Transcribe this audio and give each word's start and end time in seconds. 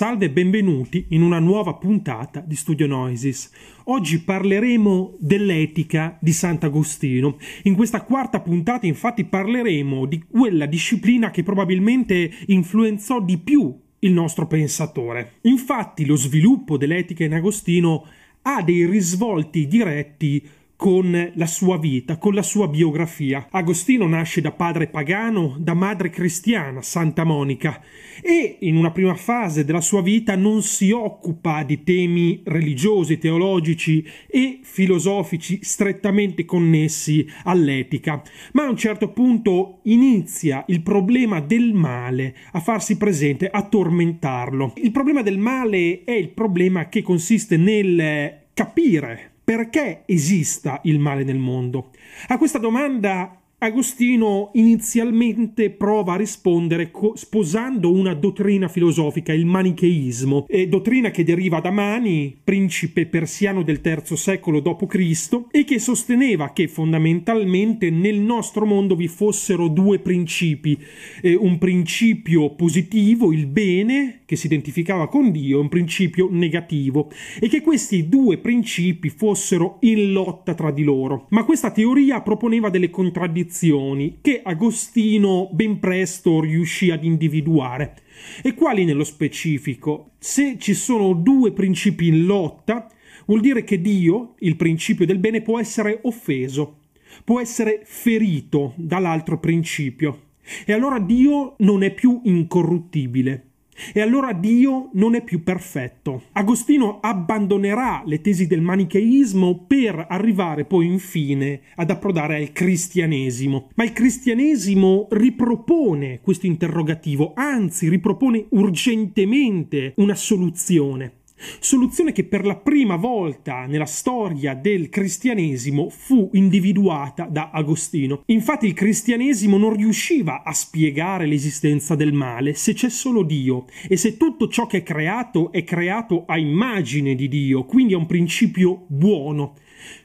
Salve 0.00 0.26
e 0.26 0.30
benvenuti 0.30 1.08
in 1.10 1.20
una 1.20 1.40
nuova 1.40 1.74
puntata 1.74 2.40
di 2.40 2.54
Studio 2.54 2.86
Noisis. 2.86 3.50
Oggi 3.86 4.22
parleremo 4.22 5.16
dell'etica 5.18 6.16
di 6.20 6.32
Sant'Agostino. 6.32 7.38
In 7.64 7.74
questa 7.74 8.02
quarta 8.04 8.40
puntata 8.40 8.86
infatti 8.86 9.24
parleremo 9.24 10.06
di 10.06 10.24
quella 10.26 10.66
disciplina 10.66 11.30
che 11.30 11.42
probabilmente 11.42 12.30
influenzò 12.46 13.20
di 13.20 13.36
più 13.38 13.76
il 14.00 14.12
nostro 14.12 14.46
pensatore. 14.46 15.34
Infatti 15.42 16.04
lo 16.04 16.16
sviluppo 16.16 16.76
dell'etica 16.76 17.24
in 17.24 17.34
Agostino 17.34 18.06
ha 18.42 18.62
dei 18.62 18.86
risvolti 18.86 19.66
diretti 19.66 20.48
con 20.80 21.32
la 21.34 21.46
sua 21.46 21.76
vita, 21.76 22.16
con 22.16 22.32
la 22.32 22.40
sua 22.40 22.66
biografia. 22.66 23.48
Agostino 23.50 24.06
nasce 24.06 24.40
da 24.40 24.50
padre 24.50 24.86
pagano, 24.86 25.56
da 25.58 25.74
madre 25.74 26.08
cristiana, 26.08 26.80
Santa 26.80 27.22
Monica, 27.22 27.82
e 28.22 28.56
in 28.60 28.76
una 28.76 28.90
prima 28.90 29.14
fase 29.14 29.66
della 29.66 29.82
sua 29.82 30.00
vita 30.00 30.36
non 30.36 30.62
si 30.62 30.90
occupa 30.90 31.64
di 31.64 31.84
temi 31.84 32.40
religiosi, 32.46 33.18
teologici 33.18 34.02
e 34.26 34.60
filosofici 34.62 35.58
strettamente 35.62 36.46
connessi 36.46 37.28
all'etica, 37.44 38.22
ma 38.52 38.64
a 38.64 38.70
un 38.70 38.76
certo 38.78 39.10
punto 39.10 39.80
inizia 39.82 40.64
il 40.68 40.80
problema 40.80 41.40
del 41.40 41.74
male 41.74 42.34
a 42.52 42.60
farsi 42.60 42.96
presente, 42.96 43.50
a 43.50 43.68
tormentarlo. 43.68 44.72
Il 44.76 44.92
problema 44.92 45.20
del 45.20 45.36
male 45.36 46.04
è 46.04 46.12
il 46.12 46.30
problema 46.30 46.88
che 46.88 47.02
consiste 47.02 47.58
nel 47.58 48.38
capire 48.54 49.29
perché 49.50 50.02
esista 50.06 50.80
il 50.84 51.00
male 51.00 51.24
nel 51.24 51.38
mondo? 51.38 51.90
A 52.28 52.38
questa 52.38 52.58
domanda 52.58 53.36
Agostino 53.62 54.52
inizialmente 54.54 55.70
prova 55.70 56.14
a 56.14 56.16
rispondere 56.16 56.90
sposando 57.14 57.92
una 57.92 58.14
dottrina 58.14 58.68
filosofica, 58.68 59.32
il 59.32 59.44
manicheismo, 59.44 60.46
dottrina 60.68 61.10
che 61.10 61.24
deriva 61.24 61.60
da 61.60 61.70
Mani, 61.70 62.40
principe 62.42 63.06
persiano 63.06 63.62
del 63.62 63.80
III 63.84 64.16
secolo 64.16 64.60
d.C., 64.60 65.46
e 65.50 65.64
che 65.64 65.78
sosteneva 65.78 66.52
che 66.52 66.68
fondamentalmente 66.68 67.90
nel 67.90 68.20
nostro 68.20 68.64
mondo 68.64 68.94
vi 68.94 69.08
fossero 69.08 69.66
due 69.66 69.98
principi, 69.98 70.78
un 71.24 71.58
principio 71.58 72.54
positivo, 72.54 73.32
il 73.32 73.46
bene, 73.46 74.19
che 74.30 74.36
si 74.36 74.46
identificava 74.46 75.08
con 75.08 75.32
Dio, 75.32 75.58
e 75.58 75.60
un 75.60 75.68
principio 75.68 76.28
negativo, 76.30 77.10
e 77.40 77.48
che 77.48 77.62
questi 77.62 78.08
due 78.08 78.38
principi 78.38 79.08
fossero 79.08 79.78
in 79.80 80.12
lotta 80.12 80.54
tra 80.54 80.70
di 80.70 80.84
loro. 80.84 81.26
Ma 81.30 81.42
questa 81.42 81.72
teoria 81.72 82.20
proponeva 82.20 82.70
delle 82.70 82.90
contraddizioni 82.90 84.18
che 84.20 84.40
Agostino 84.44 85.48
ben 85.50 85.80
presto 85.80 86.40
riuscì 86.42 86.92
ad 86.92 87.02
individuare. 87.02 87.96
E 88.40 88.54
quali 88.54 88.84
nello 88.84 89.02
specifico? 89.02 90.10
Se 90.20 90.54
ci 90.60 90.74
sono 90.74 91.12
due 91.12 91.50
principi 91.50 92.06
in 92.06 92.24
lotta, 92.24 92.88
vuol 93.26 93.40
dire 93.40 93.64
che 93.64 93.80
Dio, 93.80 94.34
il 94.38 94.54
principio 94.54 95.06
del 95.06 95.18
bene, 95.18 95.42
può 95.42 95.58
essere 95.58 95.98
offeso, 96.02 96.82
può 97.24 97.40
essere 97.40 97.80
ferito 97.82 98.74
dall'altro 98.76 99.40
principio. 99.40 100.28
E 100.64 100.72
allora 100.72 101.00
Dio 101.00 101.56
non 101.58 101.82
è 101.82 101.92
più 101.92 102.20
incorruttibile. 102.22 103.46
E 103.92 104.00
allora 104.00 104.32
Dio 104.32 104.90
non 104.94 105.14
è 105.14 105.22
più 105.22 105.42
perfetto. 105.42 106.22
Agostino 106.32 106.98
abbandonerà 107.00 108.02
le 108.06 108.20
tesi 108.20 108.46
del 108.46 108.60
manicheismo 108.60 109.64
per 109.66 110.06
arrivare 110.08 110.64
poi 110.64 110.86
infine 110.86 111.60
ad 111.76 111.90
approdare 111.90 112.36
al 112.36 112.52
cristianesimo. 112.52 113.70
Ma 113.74 113.84
il 113.84 113.92
cristianesimo 113.92 115.08
ripropone 115.10 116.20
questo 116.20 116.46
interrogativo, 116.46 117.32
anzi 117.34 117.88
ripropone 117.88 118.46
urgentemente 118.50 119.94
una 119.96 120.14
soluzione. 120.14 121.18
Soluzione 121.58 122.12
che 122.12 122.24
per 122.24 122.44
la 122.44 122.56
prima 122.56 122.96
volta 122.96 123.64
nella 123.66 123.86
storia 123.86 124.54
del 124.54 124.88
cristianesimo 124.90 125.88
fu 125.88 126.28
individuata 126.34 127.24
da 127.24 127.50
Agostino. 127.50 128.22
Infatti 128.26 128.66
il 128.66 128.74
cristianesimo 128.74 129.56
non 129.56 129.74
riusciva 129.74 130.42
a 130.42 130.52
spiegare 130.52 131.26
l'esistenza 131.26 131.94
del 131.94 132.12
male 132.12 132.54
se 132.54 132.74
c'è 132.74 132.90
solo 132.90 133.22
Dio 133.22 133.64
e 133.88 133.96
se 133.96 134.16
tutto 134.16 134.48
ciò 134.48 134.66
che 134.66 134.78
è 134.78 134.82
creato 134.82 135.50
è 135.50 135.64
creato 135.64 136.24
a 136.26 136.36
immagine 136.36 137.14
di 137.14 137.28
Dio, 137.28 137.64
quindi 137.64 137.94
è 137.94 137.96
un 137.96 138.06
principio 138.06 138.84
buono. 138.88 139.54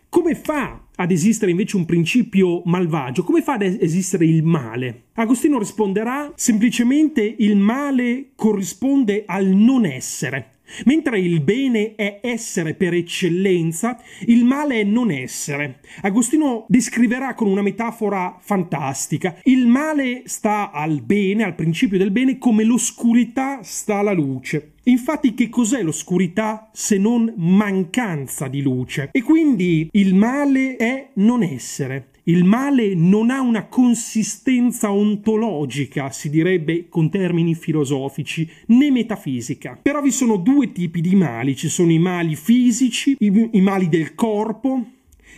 Come 0.08 0.36
fa 0.36 0.88
ad 0.96 1.12
esistere 1.12 1.52
invece 1.52 1.76
un 1.76 1.84
principio 1.84 2.62
malvagio? 2.64 3.24
Come 3.24 3.42
fa 3.42 3.56
ad 3.56 3.64
esistere 3.64 4.26
il 4.26 4.44
male? 4.44 5.08
Agostino 5.16 5.60
risponderà 5.60 6.32
semplicemente 6.36 7.36
il 7.40 7.58
male 7.58 8.30
corrisponde 8.36 9.24
al 9.26 9.48
non 9.48 9.86
essere. 9.86 10.55
Mentre 10.86 11.20
il 11.20 11.42
bene 11.42 11.96
è 11.96 12.20
essere 12.22 12.74
per 12.74 12.94
eccellenza, 12.94 14.00
il 14.26 14.46
male 14.46 14.82
è 14.82 14.84
non 14.84 15.12
essere. 15.12 15.80
Agostino 16.02 16.66
descriverà 16.68 17.34
con 17.34 17.48
una 17.48 17.62
metafora 17.62 18.38
fantastica. 18.40 19.38
Il 19.44 19.68
male 19.68 20.24
sta 20.26 20.72
al 20.72 21.02
bene, 21.02 21.44
al 21.44 21.56
principio 21.56 21.98
del 21.98 22.12
bene, 22.12 22.38
come 22.38 22.64
l'oscurità 22.64 23.60
sta 23.64 23.98
alla 23.98 24.14
luce. 24.14 24.74
Infatti 24.88 25.34
che 25.34 25.50
cos'è 25.50 25.82
l'oscurità 25.82 26.70
se 26.72 26.98
non 26.98 27.34
mancanza 27.38 28.48
di 28.48 28.62
luce? 28.62 29.10
E 29.12 29.24
quindi 29.24 29.90
il 29.94 30.14
male 30.14 30.76
è 30.76 31.10
non 31.16 31.42
essere. 31.42 32.10
Il 32.28 32.44
male 32.44 32.96
non 32.96 33.30
ha 33.30 33.40
una 33.40 33.68
consistenza 33.68 34.92
ontologica, 34.92 36.10
si 36.10 36.32
direbbe 36.32 36.90
con 36.90 37.12
termini 37.12 37.54
filosofici, 37.54 38.50
né 38.68 38.90
metafisica. 38.90 39.78
Però 39.80 40.02
vi 40.02 40.10
sono 40.10 40.38
due 40.38 40.72
tipi 40.72 41.02
di 41.02 41.16
mali, 41.16 41.56
ci 41.56 41.70
sono 41.70 41.92
i 41.92 42.00
mali 42.00 42.36
fisici, 42.36 43.16
i, 43.20 43.50
i 43.52 43.62
mali 43.62 43.90
del 43.90 44.16
corpo, 44.16 44.84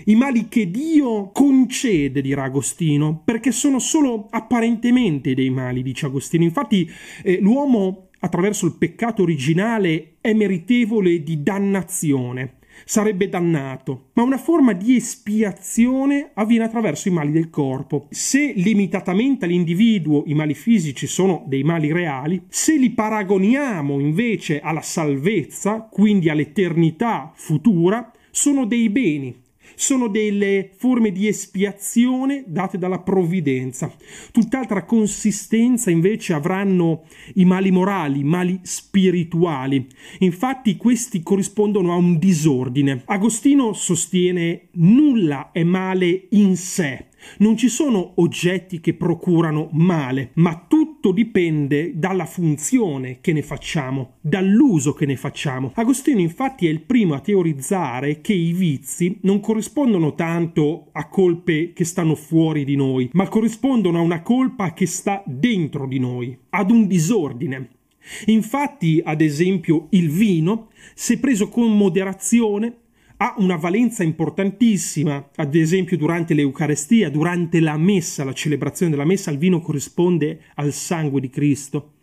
i 0.05 0.15
mali 0.15 0.47
che 0.47 0.71
Dio 0.71 1.29
concede, 1.33 2.21
dirà 2.21 2.43
Agostino, 2.43 3.21
perché 3.21 3.51
sono 3.51 3.79
solo 3.79 4.27
apparentemente 4.29 5.33
dei 5.33 5.49
mali, 5.49 5.83
dice 5.83 6.05
Agostino. 6.05 6.45
Infatti 6.45 6.89
eh, 7.21 7.39
l'uomo 7.41 8.07
attraverso 8.19 8.65
il 8.65 8.75
peccato 8.77 9.23
originale 9.23 10.13
è 10.21 10.31
meritevole 10.31 11.21
di 11.21 11.43
dannazione 11.43 12.56
sarebbe 12.85 13.29
dannato, 13.29 14.09
ma 14.13 14.23
una 14.23 14.37
forma 14.37 14.73
di 14.73 14.95
espiazione 14.95 16.31
avviene 16.33 16.65
attraverso 16.65 17.07
i 17.07 17.11
mali 17.11 17.31
del 17.31 17.49
corpo. 17.49 18.07
Se 18.09 18.53
limitatamente 18.55 19.45
all'individuo 19.45 20.23
i 20.25 20.33
mali 20.33 20.53
fisici 20.53 21.07
sono 21.07 21.43
dei 21.47 21.63
mali 21.63 21.91
reali, 21.91 22.41
se 22.47 22.75
li 22.75 22.89
paragoniamo 22.91 23.99
invece 23.99 24.59
alla 24.59 24.81
salvezza, 24.81 25.87
quindi 25.89 26.29
all'eternità 26.29 27.31
futura, 27.35 28.11
sono 28.31 28.65
dei 28.65 28.89
beni, 28.89 29.45
sono 29.75 30.07
delle 30.07 30.71
forme 30.75 31.11
di 31.11 31.27
espiazione 31.27 32.43
date 32.47 32.77
dalla 32.77 32.99
provvidenza. 32.99 33.93
Tutt'altra 34.31 34.83
consistenza 34.85 35.91
invece 35.91 36.33
avranno 36.33 37.03
i 37.35 37.45
mali 37.45 37.71
morali, 37.71 38.19
i 38.19 38.23
mali 38.23 38.59
spirituali. 38.63 39.87
Infatti 40.19 40.77
questi 40.77 41.21
corrispondono 41.21 41.93
a 41.93 41.95
un 41.95 42.17
disordine. 42.17 43.03
Agostino 43.05 43.73
sostiene 43.73 44.67
nulla 44.73 45.51
è 45.51 45.63
male 45.63 46.27
in 46.31 46.55
sé, 46.55 47.07
non 47.39 47.57
ci 47.57 47.69
sono 47.69 48.13
oggetti 48.15 48.79
che 48.79 48.93
procurano 48.93 49.69
male, 49.73 50.31
ma 50.35 50.65
tutto 51.07 51.11
dipende 51.11 51.93
dalla 51.95 52.25
funzione 52.25 53.19
che 53.21 53.31
ne 53.31 53.41
facciamo, 53.41 54.15
dall'uso 54.21 54.93
che 54.93 55.05
ne 55.05 55.15
facciamo. 55.15 55.71
Agostino 55.75 56.19
infatti 56.19 56.67
è 56.67 56.69
il 56.69 56.81
primo 56.81 57.13
a 57.13 57.19
teorizzare 57.19 58.21
che 58.21 58.33
i 58.33 58.51
vizi 58.51 59.19
non 59.21 59.39
corrispondono 59.39 60.15
tanto 60.15 60.89
a 60.91 61.07
colpe 61.07 61.71
che 61.73 61.85
stanno 61.85 62.15
fuori 62.15 62.65
di 62.65 62.75
noi, 62.75 63.09
ma 63.13 63.27
corrispondono 63.27 63.99
a 63.99 64.01
una 64.01 64.21
colpa 64.21 64.73
che 64.73 64.85
sta 64.85 65.23
dentro 65.25 65.87
di 65.87 65.99
noi, 65.99 66.37
ad 66.49 66.71
un 66.71 66.87
disordine. 66.87 67.69
Infatti, 68.25 69.01
ad 69.03 69.21
esempio, 69.21 69.87
il 69.91 70.09
vino, 70.09 70.69
se 70.93 71.19
preso 71.19 71.49
con 71.49 71.75
moderazione, 71.75 72.75
ha 73.17 73.35
una 73.37 73.55
valenza 73.55 74.03
importantissima, 74.03 75.29
ad 75.35 75.55
esempio 75.55 75.97
durante 75.97 76.33
l'Eucarestia, 76.33 77.09
durante 77.09 77.59
la 77.59 77.77
messa, 77.77 78.23
la 78.23 78.33
celebrazione 78.33 78.91
della 78.91 79.05
messa, 79.05 79.31
il 79.31 79.37
vino 79.37 79.59
corrisponde 79.59 80.41
al 80.55 80.71
sangue 80.71 81.19
di 81.19 81.29
Cristo. 81.29 81.93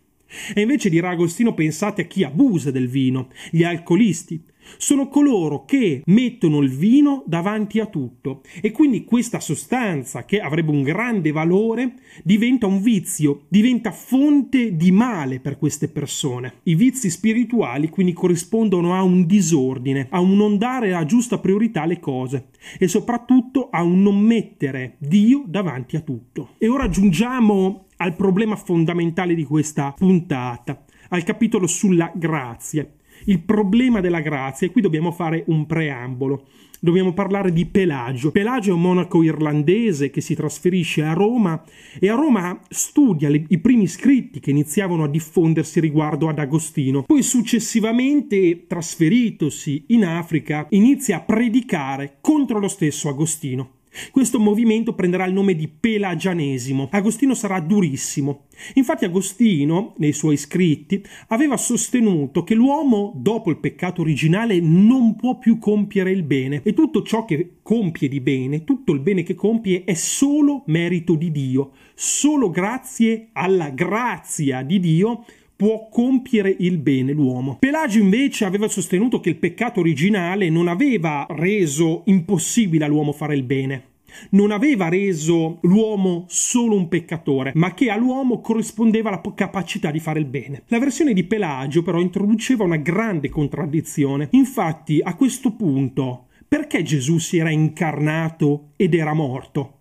E 0.53 0.61
invece 0.61 0.89
dirà 0.89 1.09
Agostino 1.09 1.53
pensate 1.53 2.03
a 2.03 2.05
chi 2.05 2.23
abusa 2.23 2.71
del 2.71 2.87
vino, 2.87 3.29
gli 3.51 3.63
alcolisti. 3.63 4.43
Sono 4.77 5.07
coloro 5.07 5.63
che 5.65 6.01
mettono 6.05 6.59
il 6.61 6.69
vino 6.69 7.23
davanti 7.27 7.79
a 7.79 7.85
tutto 7.85 8.41
e 8.61 8.71
quindi 8.71 9.03
questa 9.03 9.39
sostanza 9.39 10.25
che 10.25 10.39
avrebbe 10.39 10.71
un 10.71 10.81
grande 10.83 11.31
valore 11.31 11.93
diventa 12.23 12.65
un 12.65 12.81
vizio, 12.81 13.43
diventa 13.47 13.91
fonte 13.91 14.75
di 14.75 14.91
male 14.91 15.39
per 15.39 15.57
queste 15.57 15.87
persone. 15.87 16.61
I 16.63 16.75
vizi 16.75 17.09
spirituali 17.09 17.89
quindi 17.89 18.13
corrispondono 18.13 18.95
a 18.95 19.03
un 19.03 19.25
disordine, 19.25 20.07
a 20.09 20.19
un 20.19 20.35
non 20.35 20.57
dare 20.57 20.89
la 20.89 21.05
giusta 21.05 21.37
priorità 21.37 21.83
alle 21.83 21.99
cose 21.99 22.47
e 22.79 22.87
soprattutto 22.87 23.69
a 23.69 23.83
un 23.83 24.01
non 24.01 24.19
mettere 24.19 24.95
Dio 24.97 25.43
davanti 25.45 25.95
a 25.95 26.01
tutto. 26.01 26.55
E 26.57 26.67
ora 26.67 26.89
giungiamo 26.89 27.84
al 27.97 28.15
problema 28.15 28.55
fondamentale 28.55 29.35
di 29.35 29.43
questa 29.43 29.93
puntata, 29.97 30.83
al 31.09 31.23
capitolo 31.23 31.67
sulla 31.67 32.11
grazia. 32.13 32.87
Il 33.25 33.41
problema 33.41 34.01
della 34.01 34.19
grazia, 34.19 34.67
e 34.67 34.71
qui 34.71 34.81
dobbiamo 34.81 35.11
fare 35.11 35.43
un 35.47 35.65
preambolo. 35.65 36.47
Dobbiamo 36.79 37.13
parlare 37.13 37.51
di 37.51 37.65
Pelagio. 37.65 38.31
Pelagio 38.31 38.71
è 38.71 38.73
un 38.73 38.81
monaco 38.81 39.23
irlandese 39.23 40.11
che 40.11 40.21
si 40.21 40.35
trasferisce 40.35 41.03
a 41.03 41.13
Roma 41.13 41.63
e 41.99 42.09
a 42.09 42.15
Roma 42.15 42.59
studia 42.69 43.29
le, 43.29 43.43
i 43.47 43.57
primi 43.57 43.87
scritti 43.87 44.39
che 44.39 44.51
iniziavano 44.51 45.05
a 45.05 45.07
diffondersi 45.07 45.79
riguardo 45.79 46.27
ad 46.27 46.37
Agostino. 46.37 47.03
Poi 47.03 47.23
successivamente, 47.23 48.67
trasferitosi 48.67 49.85
in 49.87 50.05
Africa, 50.05 50.67
inizia 50.71 51.17
a 51.17 51.21
predicare 51.21 52.17
contro 52.21 52.59
lo 52.59 52.67
stesso 52.67 53.09
Agostino. 53.09 53.69
Questo 54.11 54.39
movimento 54.39 54.93
prenderà 54.93 55.25
il 55.25 55.33
nome 55.33 55.55
di 55.55 55.67
pelagianesimo. 55.67 56.89
Agostino 56.91 57.33
sarà 57.33 57.59
durissimo. 57.59 58.45
Infatti 58.75 59.05
Agostino, 59.05 59.93
nei 59.97 60.13
suoi 60.13 60.37
scritti, 60.37 61.03
aveva 61.27 61.57
sostenuto 61.57 62.43
che 62.43 62.55
l'uomo, 62.55 63.13
dopo 63.15 63.49
il 63.49 63.57
peccato 63.57 64.01
originale, 64.01 64.59
non 64.59 65.15
può 65.15 65.37
più 65.37 65.57
compiere 65.59 66.11
il 66.11 66.23
bene 66.23 66.61
e 66.63 66.73
tutto 66.73 67.01
ciò 67.01 67.25
che 67.25 67.57
compie 67.61 68.07
di 68.07 68.21
bene, 68.21 68.63
tutto 68.63 68.91
il 68.91 68.99
bene 68.99 69.23
che 69.23 69.35
compie 69.35 69.83
è 69.83 69.93
solo 69.93 70.63
merito 70.67 71.15
di 71.15 71.31
Dio, 71.31 71.71
solo 71.93 72.49
grazie 72.49 73.29
alla 73.33 73.69
grazia 73.69 74.61
di 74.61 74.79
Dio 74.79 75.25
può 75.55 75.87
compiere 75.89 76.55
il 76.59 76.77
bene 76.77 77.13
l'uomo. 77.13 77.57
Pelagio 77.59 77.99
invece 77.99 78.45
aveva 78.45 78.67
sostenuto 78.67 79.19
che 79.19 79.29
il 79.29 79.37
peccato 79.37 79.79
originale 79.79 80.49
non 80.49 80.67
aveva 80.67 81.25
reso 81.29 82.03
impossibile 82.05 82.85
all'uomo 82.85 83.11
fare 83.13 83.35
il 83.35 83.43
bene. 83.43 83.83
Non 84.29 84.51
aveva 84.51 84.87
reso 84.87 85.57
l'uomo 85.63 86.25
solo 86.29 86.75
un 86.75 86.87
peccatore, 86.87 87.51
ma 87.55 87.73
che 87.73 87.89
all'uomo 87.89 88.39
corrispondeva 88.39 89.09
la 89.09 89.21
capacità 89.35 89.91
di 89.91 89.99
fare 89.99 90.19
il 90.19 90.25
bene. 90.25 90.63
La 90.67 90.79
versione 90.79 91.13
di 91.13 91.25
Pelagio 91.25 91.83
però 91.83 91.99
introduceva 91.99 92.63
una 92.63 92.77
grande 92.77 93.29
contraddizione. 93.29 94.29
Infatti, 94.31 95.01
a 95.03 95.15
questo 95.15 95.51
punto, 95.51 96.27
perché 96.47 96.81
Gesù 96.81 97.17
si 97.17 97.37
era 97.37 97.49
incarnato 97.49 98.69
ed 98.77 98.93
era 98.93 99.13
morto? 99.13 99.71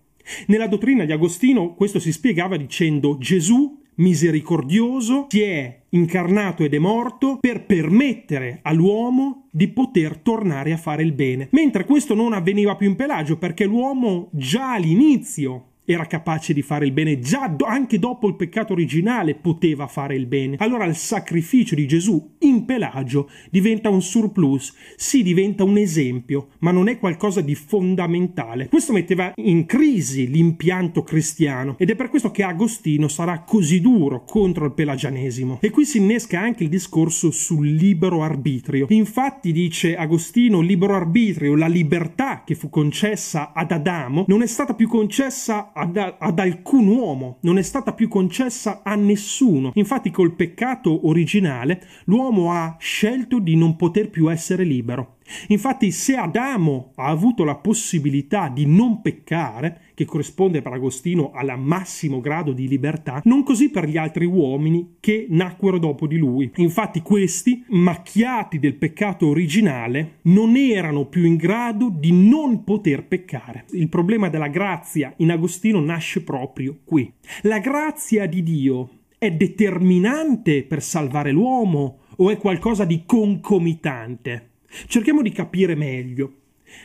Nella 0.46 0.66
dottrina 0.66 1.04
di 1.04 1.12
Agostino 1.12 1.74
questo 1.74 2.00
si 2.00 2.10
spiegava 2.10 2.56
dicendo 2.56 3.18
Gesù 3.18 3.82
misericordioso 3.96 5.26
si 5.28 5.42
è 5.42 5.80
incarnato 5.90 6.64
ed 6.64 6.74
è 6.74 6.78
morto 6.78 7.38
per 7.40 7.64
permettere 7.64 8.60
all'uomo 8.62 9.48
di 9.50 9.68
poter 9.68 10.18
tornare 10.18 10.72
a 10.72 10.76
fare 10.76 11.02
il 11.02 11.12
bene. 11.12 11.48
Mentre 11.52 11.84
questo 11.84 12.14
non 12.14 12.32
avveniva 12.32 12.76
più 12.76 12.88
in 12.88 12.96
Pelagio 12.96 13.36
perché 13.38 13.64
l'uomo 13.64 14.28
già 14.32 14.72
all'inizio 14.72 15.72
era 15.84 16.06
capace 16.06 16.54
di 16.54 16.62
fare 16.62 16.86
il 16.86 16.92
bene, 16.92 17.18
già 17.18 17.46
do- 17.48 17.66
anche 17.66 17.98
dopo 17.98 18.26
il 18.26 18.36
peccato 18.36 18.72
originale 18.72 19.34
poteva 19.34 19.86
fare 19.86 20.14
il 20.14 20.26
bene. 20.26 20.56
Allora 20.58 20.84
il 20.84 20.96
sacrificio 20.96 21.74
di 21.74 21.86
Gesù 21.86 22.36
in 22.40 22.64
Pelagio 22.64 23.28
diventa 23.50 23.90
un 23.90 24.00
surplus, 24.00 24.74
sì 24.96 25.22
diventa 25.22 25.64
un 25.64 25.76
esempio, 25.76 26.48
ma 26.60 26.70
non 26.70 26.88
è 26.88 26.98
qualcosa 26.98 27.40
di 27.40 27.54
fondamentale. 27.54 28.68
Questo 28.68 28.92
metteva 28.92 29.32
in 29.36 29.66
crisi 29.66 30.28
l'impianto 30.28 31.02
cristiano 31.02 31.76
ed 31.78 31.90
è 31.90 31.94
per 31.94 32.08
questo 32.08 32.30
che 32.30 32.42
Agostino 32.42 33.08
sarà 33.08 33.40
così 33.40 33.80
duro 33.80 34.24
contro 34.24 34.64
il 34.64 34.72
pelagianesimo. 34.72 35.58
E 35.60 35.70
qui 35.70 35.84
si 35.84 35.98
innesca 35.98 36.40
anche 36.40 36.62
il 36.62 36.70
discorso 36.70 37.30
sul 37.30 37.68
libero 37.68 38.22
arbitrio. 38.22 38.86
Infatti 38.88 39.52
dice 39.52 39.96
Agostino, 39.96 40.60
libero 40.60 40.94
arbitrio, 40.94 41.54
la 41.54 41.66
libertà 41.66 42.42
che 42.44 42.54
fu 42.54 42.70
concessa 42.70 43.52
ad 43.52 43.70
Adamo 43.70 44.24
non 44.28 44.42
è 44.42 44.46
stata 44.46 44.74
più 44.74 44.88
concessa 44.88 45.72
ad, 45.74 45.96
ad, 45.96 46.38
alcun 46.38 46.86
uomo, 46.86 47.38
non 47.42 47.58
è 47.58 47.62
stata 47.62 47.92
più 47.92 48.08
concessa 48.08 48.80
a 48.82 48.94
nessuno. 48.94 49.72
Infatti 49.74 50.10
col 50.10 50.34
peccato 50.34 51.06
originale 51.08 51.82
l'uomo 52.04 52.52
ha 52.52 52.76
scelto 52.78 53.38
di 53.38 53.56
non 53.56 53.76
poter 53.76 54.10
più 54.10 54.30
essere 54.30 54.64
libero. 54.64 55.13
Infatti, 55.48 55.90
se 55.90 56.16
Adamo 56.16 56.92
ha 56.96 57.06
avuto 57.06 57.44
la 57.44 57.56
possibilità 57.56 58.48
di 58.48 58.66
non 58.66 59.00
peccare, 59.00 59.80
che 59.94 60.04
corrisponde 60.04 60.62
per 60.62 60.72
Agostino 60.72 61.30
al 61.32 61.58
massimo 61.58 62.20
grado 62.20 62.52
di 62.52 62.68
libertà, 62.68 63.20
non 63.24 63.42
così 63.42 63.70
per 63.70 63.88
gli 63.88 63.96
altri 63.96 64.24
uomini 64.24 64.96
che 65.00 65.26
nacquero 65.28 65.78
dopo 65.78 66.06
di 66.06 66.16
lui. 66.16 66.50
Infatti, 66.56 67.00
questi, 67.00 67.64
macchiati 67.68 68.58
del 68.58 68.74
peccato 68.74 69.26
originale, 69.26 70.18
non 70.22 70.56
erano 70.56 71.06
più 71.06 71.24
in 71.24 71.36
grado 71.36 71.90
di 71.90 72.12
non 72.12 72.64
poter 72.64 73.06
peccare. 73.06 73.64
Il 73.70 73.88
problema 73.88 74.28
della 74.28 74.48
grazia 74.48 75.12
in 75.18 75.30
Agostino 75.30 75.80
nasce 75.80 76.22
proprio 76.22 76.78
qui. 76.84 77.12
La 77.42 77.58
grazia 77.58 78.26
di 78.26 78.42
Dio 78.42 78.88
è 79.18 79.30
determinante 79.30 80.64
per 80.64 80.82
salvare 80.82 81.30
l'uomo 81.30 82.00
o 82.16 82.30
è 82.30 82.36
qualcosa 82.36 82.84
di 82.84 83.04
concomitante? 83.06 84.50
Cerchiamo 84.86 85.22
di 85.22 85.30
capire 85.30 85.74
meglio. 85.74 86.40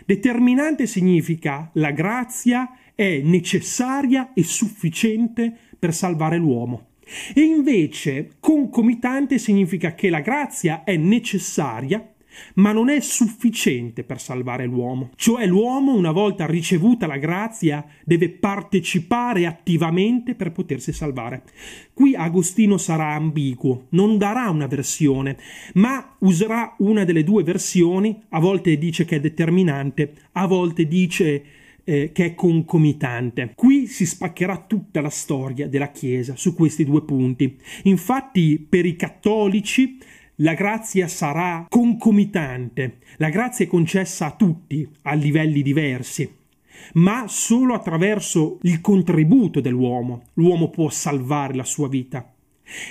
Determinante 0.06 0.86
significa 0.86 1.70
la 1.74 1.92
grazia 1.92 2.72
è 2.96 3.22
necessaria 3.24 4.34
e 4.34 4.44
sufficiente 4.44 5.56
per 5.78 5.94
salvare 5.94 6.38
l'uomo. 6.38 6.88
E 7.34 7.42
invece 7.42 8.34
concomitante 8.40 9.40
significa 9.40 9.96
che 9.96 10.10
la 10.10 10.20
grazia 10.20 10.84
è 10.84 10.96
necessaria 10.96 12.14
ma 12.56 12.72
non 12.72 12.90
è 12.90 13.00
sufficiente 13.00 14.04
per 14.04 14.20
salvare 14.20 14.66
l'uomo. 14.66 15.12
Cioè 15.16 15.46
l'uomo, 15.46 15.96
una 15.96 16.12
volta 16.12 16.46
ricevuta 16.46 17.08
la 17.08 17.18
grazia, 17.18 17.86
deve 18.04 18.30
partecipare 18.30 19.46
attivamente 19.46 20.36
per 20.36 20.52
potersi 20.52 20.94
salvare. 20.94 21.44
Qui 21.94 22.16
Agostino 22.16 22.78
sarà 22.78 23.14
ambiguo, 23.14 23.88
non 23.90 24.18
darà 24.18 24.50
una 24.50 24.68
versione, 24.68 25.38
ma 25.74 26.16
userà 26.20 26.76
una 26.80 27.04
delle 27.04 27.24
due 27.24 27.44
versioni, 27.44 28.22
a 28.30 28.40
volte 28.40 28.78
dice 28.78 29.06
che 29.06 29.18
è 29.18 29.20
determinante, 29.20 30.14
a 30.34 30.48
volte 30.48 30.88
dice 30.88 31.44
eh, 31.90 32.12
che 32.14 32.26
è 32.26 32.36
concomitante. 32.36 33.54
Qui 33.56 33.88
si 33.88 34.06
spaccherà 34.06 34.64
tutta 34.68 35.02
la 35.02 35.10
storia 35.10 35.68
della 35.68 35.92
Chiesa 35.92 36.36
su 36.36 36.54
questi 36.54 36.86
due 36.86 37.04
punti. 37.04 37.58
Infatti, 37.84 38.64
per 38.70 38.86
i 38.86 38.96
cattolici 38.96 39.98
la 40.42 40.54
grazia 40.54 41.08
sarà 41.08 41.66
concomitante, 41.70 43.00
la 43.18 43.30
grazia 43.30 43.66
è 43.66 43.68
concessa 43.68 44.28
a 44.28 44.32
tutti 44.32 44.88
a 45.04 45.14
livelli 45.14 45.62
diversi, 45.62 46.30
ma 46.94 47.26
solo 47.28 47.74
attraverso 47.74 48.60
il 48.62 48.80
contributo 48.80 49.60
dell'uomo 49.60 50.24
l'uomo 50.36 50.70
può 50.70 50.90
salvare 50.90 51.56
la 51.56 51.64
sua 51.64 51.90
vita. 51.90 52.34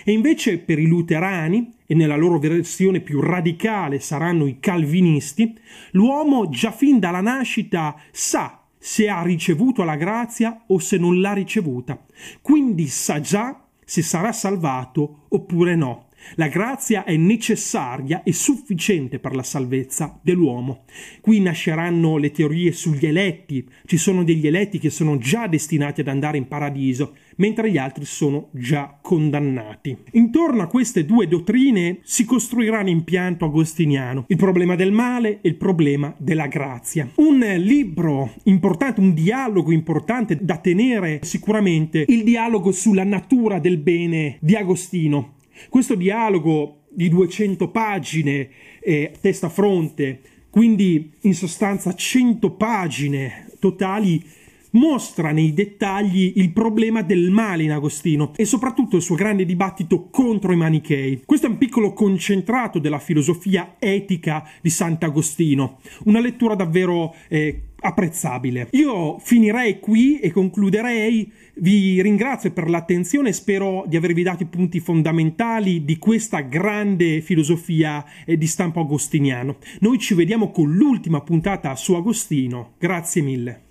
E 0.04 0.12
invece 0.12 0.58
per 0.58 0.78
i 0.78 0.86
luterani, 0.86 1.72
e 1.86 1.94
nella 1.94 2.16
loro 2.16 2.38
versione 2.38 3.00
più 3.00 3.20
radicale 3.20 4.00
saranno 4.00 4.46
i 4.46 4.58
calvinisti, 4.60 5.56
l'uomo 5.92 6.48
già 6.48 6.72
fin 6.72 6.98
dalla 6.98 7.20
nascita 7.20 7.96
sa 8.10 8.62
se 8.76 9.08
ha 9.08 9.22
ricevuto 9.22 9.84
la 9.84 9.96
grazia 9.96 10.64
o 10.66 10.78
se 10.78 10.98
non 10.98 11.20
l'ha 11.20 11.32
ricevuta, 11.32 12.04
quindi 12.42 12.88
sa 12.88 13.20
già 13.20 13.64
se 13.84 14.02
sarà 14.02 14.32
salvato 14.32 15.24
oppure 15.28 15.74
no. 15.76 16.07
La 16.34 16.48
grazia 16.48 17.04
è 17.04 17.16
necessaria 17.16 18.22
e 18.22 18.32
sufficiente 18.32 19.18
per 19.18 19.34
la 19.34 19.42
salvezza 19.42 20.18
dell'uomo. 20.22 20.84
Qui 21.20 21.40
nasceranno 21.40 22.16
le 22.16 22.30
teorie 22.30 22.72
sugli 22.72 23.06
eletti. 23.06 23.66
Ci 23.86 23.96
sono 23.96 24.24
degli 24.24 24.46
eletti 24.46 24.78
che 24.78 24.90
sono 24.90 25.18
già 25.18 25.46
destinati 25.46 26.00
ad 26.00 26.08
andare 26.08 26.38
in 26.38 26.48
paradiso, 26.48 27.14
mentre 27.36 27.70
gli 27.70 27.78
altri 27.78 28.04
sono 28.04 28.48
già 28.52 28.98
condannati. 29.00 29.96
Intorno 30.12 30.62
a 30.62 30.66
queste 30.66 31.04
due 31.04 31.28
dottrine 31.28 31.98
si 32.02 32.24
costruirà 32.24 32.80
un 32.80 32.88
impianto 32.88 33.44
agostiniano, 33.44 34.24
il 34.28 34.36
problema 34.36 34.76
del 34.76 34.92
male 34.92 35.40
e 35.40 35.48
il 35.48 35.56
problema 35.56 36.14
della 36.18 36.46
grazia. 36.46 37.08
Un 37.16 37.38
libro 37.58 38.32
importante, 38.44 39.00
un 39.00 39.14
dialogo 39.14 39.72
importante 39.72 40.38
da 40.40 40.58
tenere 40.58 41.20
sicuramente 41.22 42.04
il 42.08 42.22
dialogo 42.22 42.72
sulla 42.72 43.04
natura 43.04 43.58
del 43.58 43.78
bene 43.78 44.38
di 44.40 44.54
Agostino 44.54 45.36
questo 45.68 45.94
dialogo 45.94 46.84
di 46.90 47.08
200 47.08 47.70
pagine, 47.70 48.50
eh, 48.80 49.12
testa 49.20 49.48
fronte, 49.48 50.20
quindi 50.50 51.12
in 51.22 51.34
sostanza 51.34 51.94
100 51.94 52.52
pagine 52.52 53.50
totali, 53.58 54.24
mostra 54.72 55.30
nei 55.30 55.52
dettagli 55.52 56.32
il 56.36 56.52
problema 56.52 57.02
del 57.02 57.30
male 57.30 57.62
in 57.62 57.72
Agostino 57.72 58.32
e 58.36 58.44
soprattutto 58.44 58.96
il 58.96 59.02
suo 59.02 59.14
grande 59.14 59.44
dibattito 59.44 60.08
contro 60.10 60.52
i 60.52 60.56
manichei. 60.56 61.22
Questo 61.24 61.46
è 61.46 61.50
un 61.50 61.58
piccolo 61.58 61.92
concentrato 61.92 62.78
della 62.78 62.98
filosofia 62.98 63.76
etica 63.78 64.46
di 64.60 64.70
Sant'Agostino, 64.70 65.78
una 66.04 66.20
lettura 66.20 66.54
davvero 66.54 67.14
eh, 67.28 67.62
apprezzabile. 67.80 68.68
Io 68.72 69.18
finirei 69.18 69.78
qui 69.78 70.18
e 70.18 70.30
concluderei. 70.30 71.30
Vi 71.56 72.00
ringrazio 72.02 72.52
per 72.52 72.68
l'attenzione 72.68 73.30
e 73.30 73.32
spero 73.32 73.84
di 73.86 73.96
avervi 73.96 74.22
dato 74.22 74.42
i 74.42 74.46
punti 74.46 74.80
fondamentali 74.80 75.84
di 75.84 75.98
questa 75.98 76.40
grande 76.40 77.20
filosofia 77.20 78.04
eh, 78.24 78.36
di 78.36 78.46
stampo 78.46 78.80
agostiniano. 78.80 79.56
Noi 79.80 79.98
ci 79.98 80.14
vediamo 80.14 80.50
con 80.50 80.72
l'ultima 80.72 81.20
puntata 81.20 81.74
su 81.76 81.94
Agostino. 81.94 82.74
Grazie 82.78 83.22
mille. 83.22 83.67